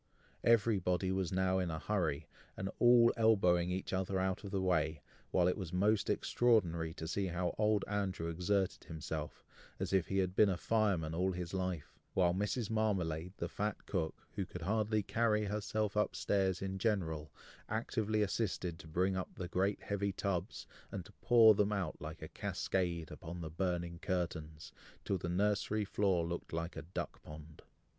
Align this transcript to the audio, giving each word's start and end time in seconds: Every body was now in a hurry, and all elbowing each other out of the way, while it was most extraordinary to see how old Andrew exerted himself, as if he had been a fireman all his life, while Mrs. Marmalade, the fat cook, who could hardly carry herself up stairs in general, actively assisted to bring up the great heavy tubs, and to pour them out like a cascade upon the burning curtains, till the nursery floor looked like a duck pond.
Every 0.43 0.79
body 0.79 1.11
was 1.11 1.31
now 1.31 1.59
in 1.59 1.69
a 1.69 1.77
hurry, 1.77 2.25
and 2.57 2.71
all 2.79 3.13
elbowing 3.15 3.69
each 3.69 3.93
other 3.93 4.19
out 4.19 4.43
of 4.43 4.49
the 4.49 4.59
way, 4.59 5.03
while 5.29 5.47
it 5.47 5.55
was 5.55 5.71
most 5.71 6.09
extraordinary 6.09 6.91
to 6.95 7.07
see 7.07 7.27
how 7.27 7.53
old 7.59 7.85
Andrew 7.87 8.27
exerted 8.27 8.85
himself, 8.85 9.45
as 9.79 9.93
if 9.93 10.07
he 10.07 10.17
had 10.17 10.35
been 10.35 10.49
a 10.49 10.57
fireman 10.57 11.13
all 11.13 11.33
his 11.33 11.53
life, 11.53 11.99
while 12.15 12.33
Mrs. 12.33 12.67
Marmalade, 12.71 13.33
the 13.37 13.47
fat 13.47 13.85
cook, 13.85 14.15
who 14.31 14.43
could 14.43 14.63
hardly 14.63 15.03
carry 15.03 15.45
herself 15.45 15.95
up 15.95 16.15
stairs 16.15 16.63
in 16.63 16.79
general, 16.79 17.31
actively 17.69 18.23
assisted 18.23 18.79
to 18.79 18.87
bring 18.87 19.15
up 19.15 19.35
the 19.35 19.47
great 19.47 19.83
heavy 19.83 20.11
tubs, 20.11 20.65
and 20.91 21.05
to 21.05 21.11
pour 21.21 21.53
them 21.53 21.71
out 21.71 22.01
like 22.01 22.23
a 22.23 22.27
cascade 22.27 23.11
upon 23.11 23.41
the 23.41 23.51
burning 23.51 23.99
curtains, 23.99 24.71
till 25.05 25.19
the 25.19 25.29
nursery 25.29 25.85
floor 25.85 26.25
looked 26.25 26.51
like 26.53 26.75
a 26.75 26.81
duck 26.81 27.21
pond. 27.21 27.61